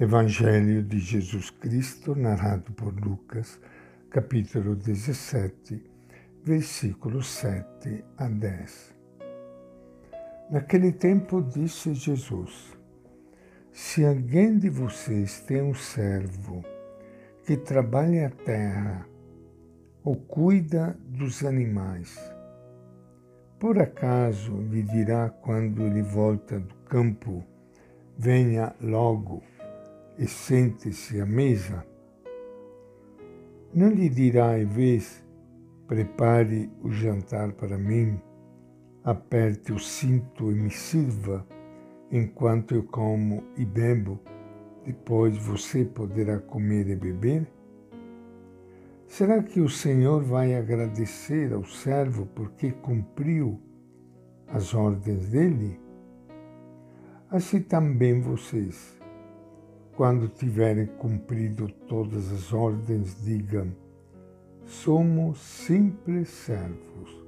Evangelho 0.00 0.80
de 0.80 1.00
Jesus 1.00 1.50
Cristo, 1.50 2.14
narrado 2.14 2.70
por 2.70 2.94
Lucas, 2.94 3.58
capítulo 4.08 4.76
17, 4.76 5.82
versículos 6.44 7.26
7 7.26 8.04
a 8.16 8.28
10. 8.28 8.94
Naquele 10.52 10.92
tempo 10.92 11.42
disse 11.42 11.94
Jesus: 11.94 12.78
Se 13.72 14.04
alguém 14.04 14.56
de 14.56 14.70
vocês 14.70 15.40
tem 15.40 15.62
um 15.62 15.74
servo 15.74 16.64
que 17.44 17.56
trabalha 17.56 18.28
a 18.28 18.30
terra 18.30 19.04
ou 20.04 20.14
cuida 20.14 20.96
dos 21.08 21.44
animais, 21.44 22.16
por 23.58 23.80
acaso 23.80 24.58
lhe 24.58 24.84
dirá 24.84 25.28
quando 25.28 25.82
ele 25.82 26.02
volta 26.02 26.60
do 26.60 26.74
campo: 26.84 27.42
Venha 28.16 28.72
logo 28.80 29.42
e 30.18 30.26
sente-se 30.26 31.20
à 31.20 31.26
mesa, 31.26 31.86
não 33.72 33.88
lhe 33.88 34.08
dirá 34.08 34.58
em 34.58 34.66
vez, 34.66 35.24
prepare 35.86 36.68
o 36.82 36.90
jantar 36.90 37.52
para 37.52 37.78
mim, 37.78 38.20
aperte 39.04 39.72
o 39.72 39.78
cinto 39.78 40.50
e 40.50 40.54
me 40.56 40.70
sirva, 40.70 41.46
enquanto 42.10 42.74
eu 42.74 42.82
como 42.82 43.44
e 43.56 43.64
bebo, 43.64 44.18
depois 44.84 45.36
você 45.36 45.84
poderá 45.84 46.40
comer 46.40 46.88
e 46.88 46.96
beber? 46.96 47.46
Será 49.06 49.42
que 49.42 49.60
o 49.60 49.68
Senhor 49.68 50.22
vai 50.24 50.54
agradecer 50.54 51.52
ao 51.52 51.64
servo 51.64 52.26
porque 52.34 52.72
cumpriu 52.72 53.60
as 54.48 54.74
ordens 54.74 55.28
dele? 55.28 55.80
Assim 57.30 57.62
também 57.62 58.20
vocês 58.20 58.97
quando 59.98 60.28
tiverem 60.28 60.86
cumprido 60.86 61.66
todas 61.88 62.30
as 62.30 62.52
ordens, 62.52 63.20
digam: 63.20 63.74
somos 64.64 65.40
simples 65.40 66.28
servos, 66.28 67.26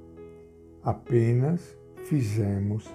apenas 0.81 1.77
fizemos 2.05 2.89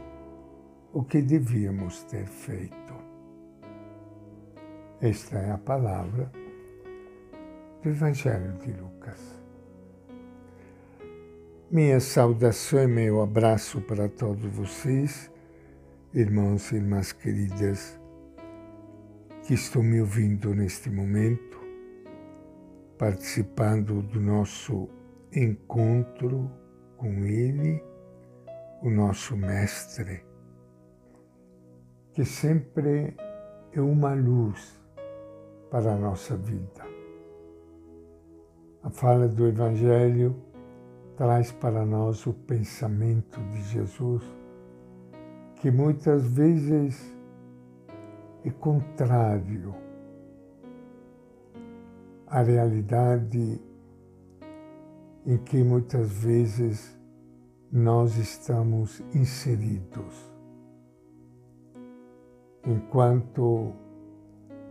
o 0.94 1.04
que 1.04 1.20
devíamos 1.20 2.02
ter 2.04 2.24
feito. 2.24 2.94
Esta 4.98 5.36
é 5.36 5.50
a 5.50 5.58
palavra 5.58 6.32
do 7.82 7.90
Evangelho 7.90 8.54
de 8.54 8.72
Lucas. 8.72 9.20
Minha 11.70 12.00
saudação 12.00 12.82
e 12.82 12.86
meu 12.86 13.20
abraço 13.20 13.82
para 13.82 14.08
todos 14.08 14.50
vocês, 14.54 15.30
irmãos 16.14 16.72
e 16.72 16.76
irmãs 16.76 17.12
queridas 17.12 18.00
que 19.46 19.54
estão 19.54 19.80
me 19.80 20.00
ouvindo 20.00 20.52
neste 20.52 20.90
momento, 20.90 21.60
participando 22.98 24.02
do 24.02 24.20
nosso 24.20 24.88
encontro 25.32 26.50
com 26.96 27.24
Ele, 27.24 27.80
o 28.82 28.90
nosso 28.90 29.36
Mestre, 29.36 30.24
que 32.12 32.24
sempre 32.24 33.16
é 33.72 33.80
uma 33.80 34.14
luz 34.14 34.82
para 35.70 35.92
a 35.92 35.96
nossa 35.96 36.36
vida. 36.36 36.84
A 38.82 38.90
fala 38.90 39.28
do 39.28 39.46
Evangelho 39.46 40.34
traz 41.16 41.52
para 41.52 41.86
nós 41.86 42.26
o 42.26 42.32
pensamento 42.32 43.40
de 43.50 43.62
Jesus, 43.62 44.24
que 45.54 45.70
muitas 45.70 46.26
vezes 46.26 47.15
e 48.46 48.50
contrário 48.52 49.74
à 52.28 52.42
realidade 52.42 53.60
em 55.26 55.36
que 55.38 55.64
muitas 55.64 56.12
vezes 56.12 56.96
nós 57.72 58.16
estamos 58.16 59.02
inseridos. 59.12 60.32
Enquanto 62.64 63.72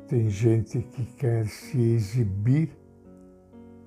tem 0.08 0.30
gente 0.30 0.82
que 0.82 1.04
quer 1.18 1.46
se 1.46 1.78
exibir 1.78 2.70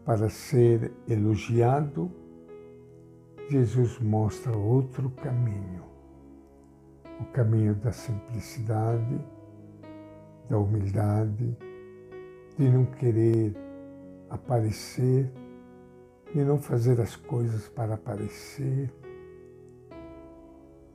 para 0.04 0.28
ser 0.28 0.92
elogiado, 1.08 2.10
Jesus 3.48 3.98
mostra 4.00 4.54
outro 4.54 5.08
caminho, 5.12 5.82
o 7.18 7.24
caminho 7.32 7.74
da 7.74 7.90
simplicidade 7.90 9.37
da 10.48 10.58
humildade, 10.58 11.56
de 12.56 12.68
não 12.68 12.84
querer 12.84 13.54
aparecer, 14.30 15.30
de 16.34 16.44
não 16.44 16.58
fazer 16.58 17.00
as 17.00 17.16
coisas 17.16 17.68
para 17.68 17.94
aparecer, 17.94 18.92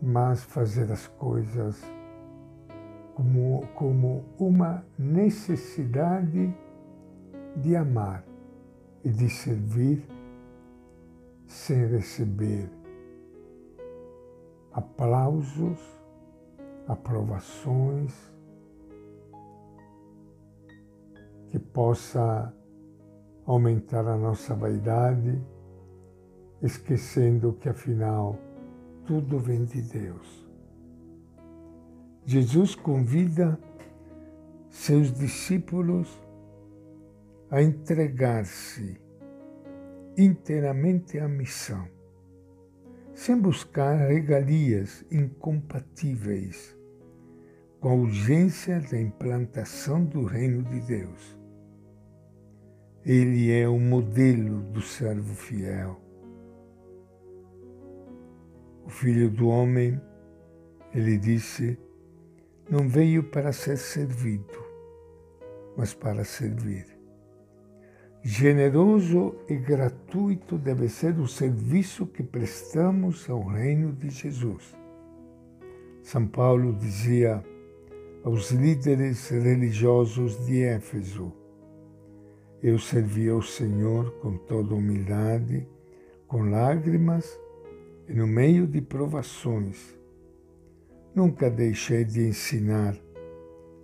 mas 0.01 0.43
fazer 0.43 0.91
as 0.91 1.07
coisas 1.07 1.81
como, 3.15 3.65
como 3.75 4.25
uma 4.37 4.83
necessidade 4.97 6.53
de 7.55 7.75
amar 7.75 8.25
e 9.03 9.09
de 9.09 9.29
servir 9.29 10.03
sem 11.45 11.85
receber 11.87 12.69
aplausos, 14.71 15.79
aprovações, 16.87 18.32
possa 21.73 22.53
aumentar 23.45 24.07
a 24.07 24.15
nossa 24.15 24.53
vaidade, 24.53 25.41
esquecendo 26.61 27.53
que 27.53 27.67
afinal 27.67 28.39
tudo 29.05 29.39
vem 29.39 29.65
de 29.65 29.81
Deus. 29.81 30.47
Jesus 32.25 32.73
convida 32.73 33.59
seus 34.69 35.11
discípulos 35.11 36.07
a 37.51 37.61
entregar-se 37.61 38.97
inteiramente 40.17 41.19
à 41.19 41.27
missão, 41.27 41.85
sem 43.13 43.37
buscar 43.39 43.95
regalias 44.07 45.03
incompatíveis 45.11 46.77
com 47.79 47.89
a 47.89 47.93
urgência 47.93 48.79
da 48.79 48.99
implantação 48.99 50.05
do 50.05 50.23
reino 50.23 50.63
de 50.63 50.79
Deus. 50.79 51.42
Ele 53.05 53.51
é 53.51 53.67
o 53.67 53.77
modelo 53.77 54.61
do 54.71 54.81
servo 54.81 55.35
fiel. 55.35 55.99
O 58.85 58.89
filho 58.89 59.29
do 59.29 59.47
homem, 59.47 59.99
ele 60.93 61.17
disse, 61.17 61.77
não 62.69 62.87
veio 62.87 63.23
para 63.23 63.51
ser 63.51 63.77
servido, 63.77 64.63
mas 65.75 65.93
para 65.93 66.23
servir. 66.23 66.85
Generoso 68.21 69.35
e 69.49 69.55
gratuito 69.57 70.57
deve 70.57 70.87
ser 70.87 71.19
o 71.19 71.27
serviço 71.27 72.07
que 72.07 72.23
prestamos 72.23 73.29
ao 73.29 73.43
reino 73.43 73.91
de 73.91 74.09
Jesus. 74.09 74.73
São 76.01 76.25
Paulo 76.25 76.73
dizia 76.73 77.43
aos 78.23 78.51
líderes 78.51 79.27
religiosos 79.27 80.45
de 80.45 80.63
Éfeso, 80.63 81.33
eu 82.63 82.79
servi 82.79 83.27
ao 83.27 83.41
Senhor 83.41 84.09
com 84.21 84.37
toda 84.37 84.73
humildade, 84.73 85.67
com 86.25 86.49
lágrimas 86.49 87.37
e 88.07 88.13
no 88.13 88.25
meio 88.25 88.65
de 88.65 88.81
provações. 88.81 89.99
Nunca 91.13 91.49
deixei 91.49 92.05
de 92.05 92.25
ensinar 92.25 92.97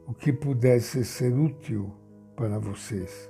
o 0.07 0.13
que 0.13 0.31
pudesse 0.31 1.03
ser 1.03 1.34
útil 1.34 1.92
para 2.38 2.57
vocês. 2.57 3.30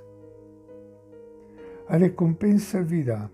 A 1.88 1.96
recompensa 1.96 2.80
virá, 2.80 3.28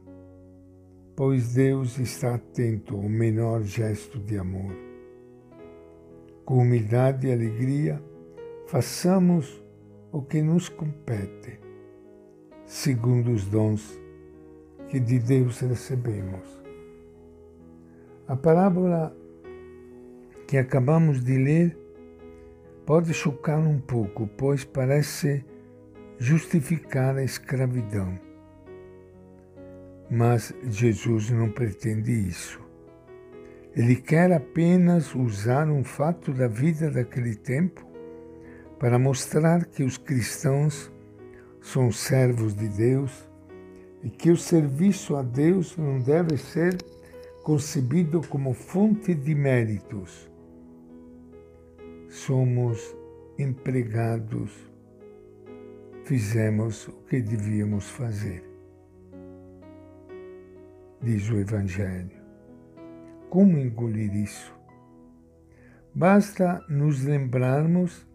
pois 1.15 1.53
Deus 1.53 1.99
está 1.99 2.37
atento 2.37 2.97
ao 2.97 3.03
menor 3.03 3.63
gesto 3.63 4.19
de 4.19 4.39
amor. 4.39 4.75
Com 6.47 6.63
humildade 6.63 7.27
e 7.27 7.33
alegria, 7.33 8.03
façamos 8.67 9.63
o 10.11 10.23
que 10.23 10.41
nos 10.41 10.71
compete 10.71 11.66
segundo 12.67 13.31
os 13.31 13.47
dons 13.47 14.01
que 14.89 14.99
de 14.99 15.21
Deus 15.21 15.61
recebemos. 15.61 16.45
A 18.27 18.35
parábola 18.35 19.17
que 20.49 20.59
acabamos 20.59 21.23
de 21.23 21.39
ler 21.39 21.79
pode 22.85 23.15
chocar 23.15 23.59
um 23.59 23.79
pouco, 23.79 24.29
pois 24.37 24.65
parece 24.65 25.45
justificar 26.19 27.17
a 27.17 27.23
escravidão. 27.23 28.19
Mas 30.11 30.53
Jesus 30.65 31.31
não 31.31 31.51
pretende 31.51 32.13
isso. 32.13 32.61
Ele 33.77 33.97
quer 33.97 34.33
apenas 34.33 35.15
usar 35.15 35.69
um 35.69 35.85
fato 35.85 36.33
da 36.33 36.49
vida 36.49 36.91
daquele 36.91 37.35
tempo 37.35 37.87
para 38.79 38.99
mostrar 38.99 39.67
que 39.67 39.83
os 39.83 39.99
cristãos 39.99 40.93
são 41.67 41.91
servos 41.91 42.55
de 42.55 42.69
Deus 42.69 43.29
e 44.01 44.09
que 44.09 44.31
o 44.31 44.37
serviço 44.37 45.17
a 45.17 45.23
Deus 45.23 45.77
não 45.77 45.99
deve 45.99 46.37
ser 46.37 46.77
concebido 47.43 48.21
como 48.29 48.55
fonte 48.55 49.13
de 49.13 49.35
méritos. 49.35 50.31
Somos 52.09 52.97
empregados, 53.37 54.53
fizemos 56.05 56.87
o 56.87 56.93
que 57.09 57.21
devíamos 57.21 57.91
fazer. 57.91 58.45
Diz 61.03 61.29
o 61.31 61.37
Evangelho. 61.37 62.17
Como 63.29 63.59
engolir 63.59 64.15
isso? 64.15 64.55
Basta 65.93 66.65
nos 66.69 67.03
lembrarmos 67.03 68.07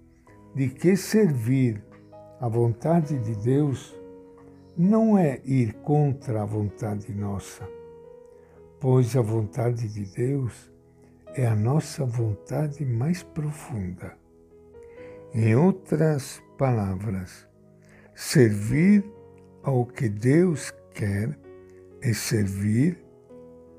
de 0.55 0.69
que 0.69 0.95
servir 0.95 1.90
a 2.41 2.47
vontade 2.47 3.19
de 3.19 3.35
Deus 3.35 3.95
não 4.75 5.15
é 5.15 5.39
ir 5.45 5.73
contra 5.83 6.41
a 6.41 6.45
vontade 6.45 7.13
nossa, 7.13 7.69
pois 8.79 9.15
a 9.15 9.21
vontade 9.21 9.87
de 9.87 10.05
Deus 10.05 10.73
é 11.35 11.45
a 11.45 11.55
nossa 11.55 12.03
vontade 12.03 12.83
mais 12.83 13.21
profunda. 13.21 14.17
Em 15.35 15.55
outras 15.55 16.41
palavras, 16.57 17.47
servir 18.15 19.05
ao 19.61 19.85
que 19.85 20.09
Deus 20.09 20.73
quer 20.95 21.37
é 22.01 22.11
servir 22.11 23.05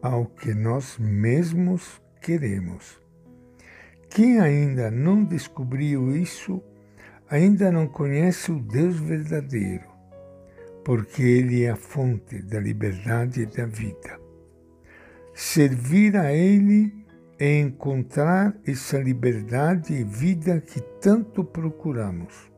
ao 0.00 0.25
que 0.25 0.55
nós 0.55 0.97
mesmos 1.00 2.00
queremos. 2.20 3.03
Quem 4.08 4.38
ainda 4.38 4.88
não 4.88 5.25
descobriu 5.25 6.17
isso, 6.17 6.62
ainda 7.32 7.73
não 7.73 7.87
conhece 7.87 8.52
o 8.52 8.61
Deus 8.61 9.00
verdadeiro, 9.00 9.87
porque 10.84 11.23
Ele 11.23 11.62
é 11.64 11.70
a 11.70 11.76
fonte 11.76 12.43
da 12.43 12.61
liberdade 12.61 13.40
e 13.40 13.46
da 13.46 13.64
vida. 13.64 14.20
Servir 15.32 16.14
a 16.14 16.31
Ele 16.31 16.93
é 17.38 17.58
encontrar 17.58 18.55
essa 18.67 18.99
liberdade 18.99 19.94
e 19.94 20.05
vida 20.05 20.61
que 20.61 20.79
tanto 21.00 21.43
procuramos. 21.43 22.52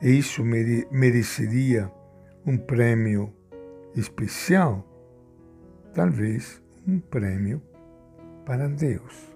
E 0.00 0.16
isso 0.16 0.44
mereceria 0.44 1.90
um 2.46 2.56
prêmio 2.56 3.34
especial, 3.96 4.86
talvez 5.92 6.62
um 6.86 7.00
prêmio 7.00 7.60
para 8.44 8.68
Deus. 8.68 9.35